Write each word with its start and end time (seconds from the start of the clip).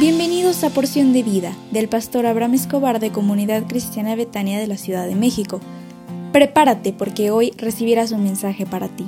Bienvenidos 0.00 0.64
a 0.64 0.70
Porción 0.70 1.12
de 1.12 1.22
Vida 1.22 1.54
del 1.72 1.86
pastor 1.86 2.24
Abraham 2.24 2.54
Escobar 2.54 3.00
de 3.00 3.12
Comunidad 3.12 3.66
Cristiana 3.66 4.16
Betania 4.16 4.58
de 4.58 4.66
la 4.66 4.78
Ciudad 4.78 5.06
de 5.06 5.14
México. 5.14 5.60
Prepárate 6.32 6.94
porque 6.94 7.30
hoy 7.30 7.52
recibirás 7.58 8.10
un 8.10 8.24
mensaje 8.24 8.64
para 8.64 8.88
ti. 8.88 9.06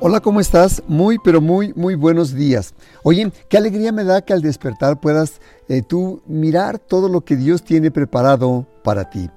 Hola, 0.00 0.20
¿cómo 0.20 0.38
estás? 0.38 0.82
Muy, 0.86 1.16
pero 1.24 1.40
muy, 1.40 1.72
muy 1.72 1.94
buenos 1.94 2.34
días. 2.34 2.74
Oye, 3.02 3.32
qué 3.48 3.56
alegría 3.56 3.90
me 3.90 4.04
da 4.04 4.20
que 4.20 4.34
al 4.34 4.42
despertar 4.42 5.00
puedas 5.00 5.40
eh, 5.70 5.80
tú 5.80 6.20
mirar 6.26 6.78
todo 6.78 7.08
lo 7.08 7.22
que 7.22 7.36
Dios 7.36 7.64
tiene 7.64 7.90
preparado 7.90 8.66
para 8.82 9.08
ti. 9.08 9.30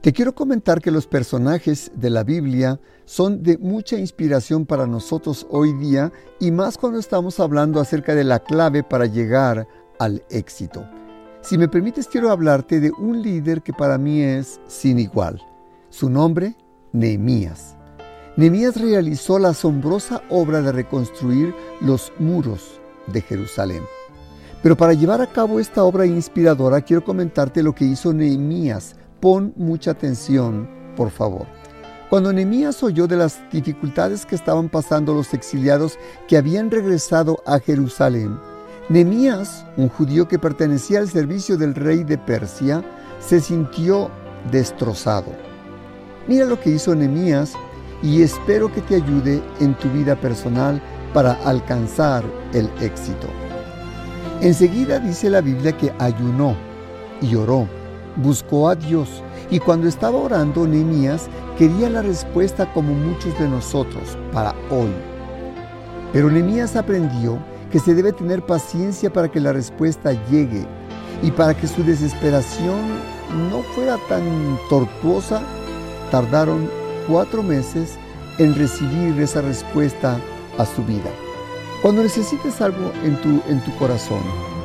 Te 0.00 0.14
quiero 0.14 0.34
comentar 0.34 0.80
que 0.80 0.90
los 0.90 1.06
personajes 1.06 1.92
de 1.94 2.08
la 2.08 2.24
Biblia 2.24 2.80
son 3.04 3.42
de 3.42 3.58
mucha 3.58 3.98
inspiración 3.98 4.64
para 4.64 4.86
nosotros 4.86 5.46
hoy 5.50 5.74
día 5.74 6.10
y 6.38 6.52
más 6.52 6.78
cuando 6.78 6.98
estamos 6.98 7.38
hablando 7.38 7.78
acerca 7.78 8.14
de 8.14 8.24
la 8.24 8.38
clave 8.38 8.82
para 8.82 9.04
llegar 9.04 9.68
al 9.98 10.22
éxito. 10.30 10.88
Si 11.42 11.58
me 11.58 11.68
permites 11.68 12.08
quiero 12.08 12.30
hablarte 12.30 12.80
de 12.80 12.90
un 12.92 13.20
líder 13.20 13.60
que 13.60 13.74
para 13.74 13.98
mí 13.98 14.22
es 14.22 14.58
sin 14.66 14.98
igual. 14.98 15.42
Su 15.90 16.08
nombre, 16.08 16.56
Nehemías. 16.92 17.76
Nehemías 18.38 18.80
realizó 18.80 19.38
la 19.38 19.50
asombrosa 19.50 20.22
obra 20.30 20.62
de 20.62 20.72
reconstruir 20.72 21.54
los 21.82 22.10
muros 22.18 22.80
de 23.06 23.20
Jerusalén. 23.20 23.82
Pero 24.62 24.78
para 24.78 24.94
llevar 24.94 25.20
a 25.20 25.26
cabo 25.26 25.60
esta 25.60 25.84
obra 25.84 26.06
inspiradora 26.06 26.80
quiero 26.80 27.04
comentarte 27.04 27.62
lo 27.62 27.74
que 27.74 27.84
hizo 27.84 28.14
Nehemías 28.14 28.96
Pon 29.20 29.52
mucha 29.56 29.90
atención, 29.90 30.68
por 30.96 31.10
favor. 31.10 31.46
Cuando 32.08 32.32
Nehemías 32.32 32.82
oyó 32.82 33.06
de 33.06 33.16
las 33.16 33.38
dificultades 33.52 34.24
que 34.24 34.34
estaban 34.34 34.68
pasando 34.68 35.14
los 35.14 35.34
exiliados 35.34 35.98
que 36.26 36.38
habían 36.38 36.70
regresado 36.70 37.42
a 37.46 37.60
Jerusalén, 37.60 38.38
Nehemías, 38.88 39.64
un 39.76 39.88
judío 39.88 40.26
que 40.26 40.38
pertenecía 40.38 40.98
al 41.00 41.08
servicio 41.08 41.56
del 41.56 41.74
rey 41.74 42.02
de 42.02 42.18
Persia, 42.18 42.82
se 43.20 43.40
sintió 43.40 44.10
destrozado. 44.50 45.32
Mira 46.26 46.46
lo 46.46 46.58
que 46.58 46.70
hizo 46.70 46.94
Nehemías 46.94 47.52
y 48.02 48.22
espero 48.22 48.72
que 48.72 48.80
te 48.80 48.96
ayude 48.96 49.42
en 49.60 49.74
tu 49.74 49.88
vida 49.90 50.16
personal 50.16 50.82
para 51.12 51.34
alcanzar 51.44 52.24
el 52.54 52.70
éxito. 52.80 53.28
Enseguida 54.40 54.98
dice 54.98 55.28
la 55.28 55.42
Biblia 55.42 55.76
que 55.76 55.92
ayunó 55.98 56.56
y 57.20 57.34
oró 57.34 57.68
buscó 58.16 58.68
a 58.68 58.74
Dios 58.74 59.22
y 59.50 59.58
cuando 59.58 59.88
estaba 59.88 60.16
orando, 60.16 60.66
Nehemías 60.66 61.28
quería 61.58 61.90
la 61.90 62.02
respuesta 62.02 62.72
como 62.72 62.94
muchos 62.94 63.36
de 63.38 63.48
nosotros 63.48 64.16
para 64.32 64.54
hoy. 64.70 64.92
Pero 66.12 66.30
Nehemías 66.30 66.76
aprendió 66.76 67.38
que 67.70 67.80
se 67.80 67.94
debe 67.94 68.12
tener 68.12 68.44
paciencia 68.44 69.12
para 69.12 69.30
que 69.30 69.40
la 69.40 69.52
respuesta 69.52 70.12
llegue 70.30 70.66
y 71.22 71.30
para 71.30 71.54
que 71.54 71.66
su 71.66 71.82
desesperación 71.82 72.78
no 73.50 73.62
fuera 73.74 73.96
tan 74.08 74.58
tortuosa, 74.68 75.42
tardaron 76.10 76.68
cuatro 77.08 77.42
meses 77.42 77.96
en 78.38 78.54
recibir 78.54 79.20
esa 79.20 79.42
respuesta 79.42 80.18
a 80.58 80.66
su 80.66 80.84
vida. 80.84 81.10
Cuando 81.82 82.02
necesites 82.02 82.60
algo 82.60 82.92
en 83.04 83.16
tu, 83.20 83.42
en 83.48 83.60
tu 83.64 83.74
corazón, 83.76 84.22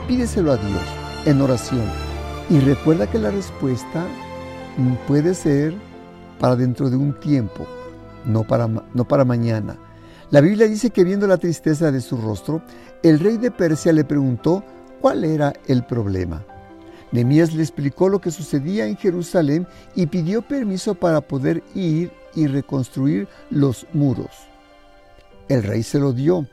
pídeselo 0.07 0.51
a 0.51 0.57
Dios 0.57 0.81
en 1.25 1.41
oración 1.41 2.04
y 2.49 2.59
recuerda 2.59 3.07
que 3.07 3.19
la 3.19 3.31
respuesta 3.31 4.05
puede 5.07 5.33
ser 5.33 5.73
para 6.39 6.55
dentro 6.55 6.89
de 6.89 6.97
un 6.97 7.19
tiempo, 7.19 7.65
no 8.25 8.43
para, 8.43 8.67
no 8.67 9.07
para 9.07 9.25
mañana. 9.25 9.77
La 10.31 10.41
Biblia 10.41 10.67
dice 10.67 10.89
que 10.89 11.03
viendo 11.03 11.27
la 11.27 11.37
tristeza 11.37 11.91
de 11.91 12.01
su 12.01 12.17
rostro, 12.17 12.61
el 13.03 13.19
rey 13.19 13.37
de 13.37 13.51
Persia 13.51 13.93
le 13.93 14.03
preguntó 14.03 14.63
cuál 15.01 15.23
era 15.23 15.53
el 15.67 15.85
problema. 15.85 16.43
Nemías 17.11 17.53
le 17.53 17.61
explicó 17.61 18.09
lo 18.09 18.19
que 18.19 18.31
sucedía 18.31 18.85
en 18.85 18.97
Jerusalén 18.97 19.67
y 19.95 20.07
pidió 20.07 20.41
permiso 20.41 20.95
para 20.95 21.21
poder 21.21 21.63
ir 21.73 22.11
y 22.33 22.47
reconstruir 22.47 23.27
los 23.49 23.87
muros. 23.93 24.31
El 25.47 25.63
rey 25.63 25.83
se 25.83 25.99
lo 25.99 26.11
dio, 26.11 26.47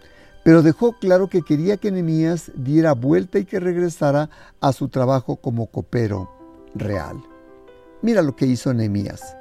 pero 0.44 0.62
dejó 0.62 0.92
claro 0.92 1.28
que 1.28 1.42
quería 1.42 1.76
que 1.76 1.90
Nehemías 1.90 2.50
diera 2.54 2.92
vuelta 2.92 3.38
y 3.38 3.44
que 3.44 3.60
regresara 3.60 4.30
a 4.60 4.72
su 4.72 4.88
trabajo 4.88 5.36
como 5.36 5.66
copero 5.66 6.30
real. 6.74 7.22
Mira 8.02 8.22
lo 8.22 8.34
que 8.34 8.46
hizo 8.46 8.74
Nehemías. 8.74 9.36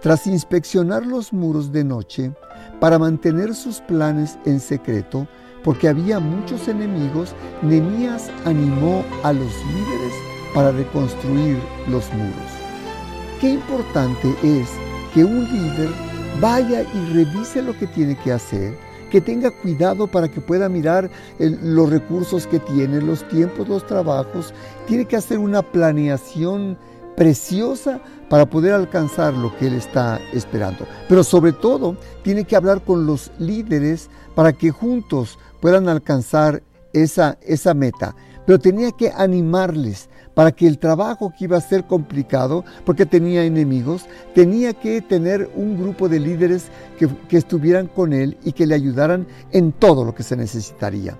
Tras 0.00 0.26
inspeccionar 0.26 1.06
los 1.06 1.32
muros 1.32 1.72
de 1.72 1.82
noche 1.82 2.32
para 2.80 2.98
mantener 2.98 3.54
sus 3.54 3.80
planes 3.80 4.38
en 4.44 4.60
secreto, 4.60 5.26
porque 5.64 5.88
había 5.88 6.20
muchos 6.20 6.68
enemigos, 6.68 7.34
Nehemías 7.62 8.30
animó 8.44 9.02
a 9.22 9.32
los 9.32 9.50
líderes 9.66 10.14
para 10.54 10.70
reconstruir 10.70 11.58
los 11.88 12.12
muros. 12.12 12.50
Qué 13.40 13.54
importante 13.54 14.28
es 14.42 14.68
que 15.14 15.24
un 15.24 15.44
líder 15.44 15.88
vaya 16.40 16.82
y 16.82 17.12
revise 17.14 17.62
lo 17.62 17.76
que 17.76 17.86
tiene 17.86 18.16
que 18.16 18.32
hacer 18.32 18.76
que 19.10 19.20
tenga 19.20 19.50
cuidado 19.50 20.06
para 20.06 20.28
que 20.28 20.40
pueda 20.40 20.68
mirar 20.68 21.10
los 21.38 21.90
recursos 21.90 22.46
que 22.46 22.58
tiene, 22.58 23.00
los 23.00 23.26
tiempos, 23.28 23.68
los 23.68 23.86
trabajos. 23.86 24.52
Tiene 24.86 25.04
que 25.04 25.16
hacer 25.16 25.38
una 25.38 25.62
planeación 25.62 26.76
preciosa 27.16 28.00
para 28.28 28.46
poder 28.46 28.72
alcanzar 28.72 29.34
lo 29.34 29.56
que 29.56 29.68
él 29.68 29.74
está 29.74 30.20
esperando. 30.32 30.86
Pero 31.08 31.22
sobre 31.22 31.52
todo, 31.52 31.96
tiene 32.22 32.44
que 32.44 32.56
hablar 32.56 32.82
con 32.82 33.06
los 33.06 33.30
líderes 33.38 34.10
para 34.34 34.52
que 34.52 34.70
juntos 34.70 35.38
puedan 35.60 35.88
alcanzar 35.88 36.62
esa, 36.92 37.38
esa 37.42 37.74
meta. 37.74 38.14
Pero 38.46 38.58
tenía 38.58 38.92
que 38.92 39.10
animarles 39.10 40.08
para 40.34 40.52
que 40.52 40.66
el 40.66 40.78
trabajo 40.78 41.32
que 41.36 41.44
iba 41.44 41.56
a 41.56 41.60
ser 41.60 41.84
complicado, 41.84 42.64
porque 42.84 43.06
tenía 43.06 43.44
enemigos, 43.44 44.06
tenía 44.34 44.74
que 44.74 45.00
tener 45.00 45.50
un 45.54 45.78
grupo 45.78 46.08
de 46.08 46.20
líderes 46.20 46.66
que, 46.98 47.08
que 47.28 47.36
estuvieran 47.36 47.86
con 47.86 48.12
él 48.12 48.36
y 48.44 48.52
que 48.52 48.66
le 48.66 48.74
ayudaran 48.74 49.26
en 49.52 49.72
todo 49.72 50.04
lo 50.04 50.14
que 50.14 50.22
se 50.22 50.36
necesitaría. 50.36 51.16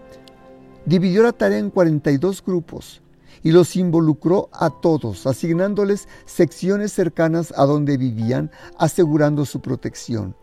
Dividió 0.85 1.23
la 1.23 1.33
tarea 1.33 1.59
en 1.59 1.71
42 1.71 2.45
grupos 2.45 3.01
y 3.43 3.53
los 3.53 3.77
involucró 3.77 4.49
a 4.53 4.71
todos, 4.71 5.27
asignándoles 5.27 6.09
secciones 6.25 6.93
cercanas 6.93 7.55
a 7.57 7.65
donde 7.65 7.97
vivían, 7.97 8.51
asegurando 8.79 9.45
su 9.45 9.61
protección. 9.61 10.35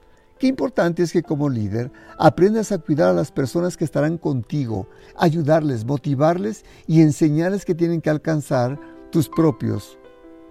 Qué 0.41 0.47
importante 0.47 1.03
es 1.03 1.13
que 1.13 1.21
como 1.21 1.49
líder 1.49 1.91
aprendas 2.17 2.71
a 2.71 2.79
cuidar 2.79 3.09
a 3.09 3.13
las 3.13 3.31
personas 3.31 3.77
que 3.77 3.85
estarán 3.85 4.17
contigo, 4.17 4.87
ayudarles, 5.15 5.85
motivarles 5.85 6.65
y 6.87 7.01
enseñarles 7.01 7.63
que 7.63 7.75
tienen 7.75 8.01
que 8.01 8.09
alcanzar 8.09 8.79
tus 9.11 9.29
propios 9.29 9.99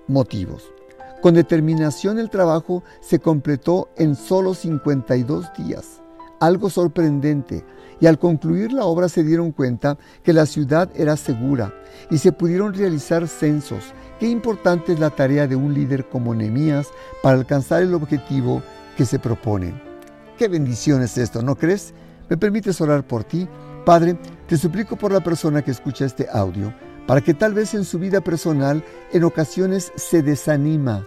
motivos. 0.06 0.72
Con 1.20 1.34
determinación 1.34 2.20
el 2.20 2.30
trabajo 2.30 2.84
se 3.00 3.18
completó 3.18 3.88
en 3.96 4.14
solo 4.14 4.54
52 4.54 5.52
días, 5.58 6.00
algo 6.38 6.70
sorprendente, 6.70 7.64
y 7.98 8.06
al 8.06 8.20
concluir 8.20 8.72
la 8.72 8.84
obra 8.84 9.08
se 9.08 9.24
dieron 9.24 9.50
cuenta 9.50 9.98
que 10.22 10.32
la 10.32 10.46
ciudad 10.46 10.88
era 10.94 11.16
segura 11.16 11.74
y 12.12 12.18
se 12.18 12.30
pudieron 12.30 12.74
realizar 12.74 13.26
censos. 13.26 13.92
Qué 14.20 14.28
importante 14.28 14.92
es 14.92 15.00
la 15.00 15.10
tarea 15.10 15.48
de 15.48 15.56
un 15.56 15.74
líder 15.74 16.08
como 16.08 16.32
Nehemías 16.32 16.86
para 17.24 17.38
alcanzar 17.38 17.82
el 17.82 17.92
objetivo 17.92 18.62
que 18.96 19.04
se 19.04 19.18
proponen. 19.18 19.80
Qué 20.38 20.48
bendición 20.48 21.02
es 21.02 21.18
esto, 21.18 21.42
¿no 21.42 21.56
crees? 21.56 21.92
¿Me 22.28 22.36
permites 22.36 22.80
orar 22.80 23.06
por 23.06 23.24
ti? 23.24 23.48
Padre, 23.84 24.16
te 24.46 24.56
suplico 24.56 24.96
por 24.96 25.12
la 25.12 25.20
persona 25.20 25.62
que 25.62 25.70
escucha 25.70 26.04
este 26.04 26.28
audio, 26.32 26.72
para 27.06 27.20
que 27.20 27.34
tal 27.34 27.54
vez 27.54 27.74
en 27.74 27.84
su 27.84 27.98
vida 27.98 28.20
personal 28.20 28.84
en 29.12 29.24
ocasiones 29.24 29.92
se 29.96 30.22
desanima 30.22 31.06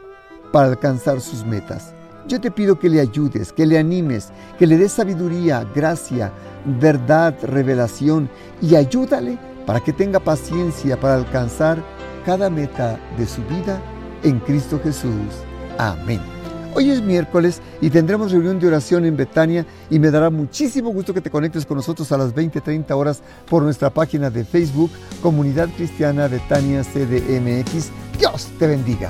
para 0.51 0.67
alcanzar 0.67 1.21
sus 1.21 1.45
metas. 1.45 1.93
Yo 2.27 2.39
te 2.39 2.51
pido 2.51 2.79
que 2.79 2.89
le 2.89 3.01
ayudes, 3.01 3.51
que 3.51 3.65
le 3.65 3.77
animes, 3.77 4.29
que 4.57 4.67
le 4.67 4.77
des 4.77 4.91
sabiduría, 4.91 5.67
gracia, 5.75 6.31
verdad, 6.65 7.35
revelación 7.43 8.29
y 8.61 8.75
ayúdale 8.75 9.37
para 9.65 9.81
que 9.81 9.93
tenga 9.93 10.19
paciencia 10.19 10.99
para 10.99 11.15
alcanzar 11.15 11.83
cada 12.25 12.49
meta 12.49 12.99
de 13.17 13.25
su 13.25 13.41
vida 13.43 13.81
en 14.23 14.39
Cristo 14.39 14.79
Jesús. 14.83 15.43
Amén. 15.77 16.32
Hoy 16.75 16.89
es 16.89 17.01
miércoles 17.01 17.61
y 17.81 17.91
tendremos 17.91 18.31
reunión 18.31 18.59
de 18.59 18.67
oración 18.67 19.05
en 19.05 19.15
Betania 19.15 19.65
y 19.91 19.99
me 19.99 20.09
dará 20.09 20.31
muchísimo 20.31 20.89
gusto 20.89 21.13
que 21.13 21.21
te 21.21 21.29
conectes 21.29 21.65
con 21.67 21.77
nosotros 21.77 22.11
a 22.11 22.17
las 22.17 22.33
20:30 22.33 22.95
horas 22.95 23.21
por 23.47 23.61
nuestra 23.61 23.91
página 23.91 24.31
de 24.31 24.43
Facebook, 24.43 24.89
Comunidad 25.21 25.69
Cristiana 25.75 26.27
Betania 26.27 26.83
CDMX. 26.83 27.91
Dios 28.17 28.49
te 28.57 28.67
bendiga. 28.67 29.07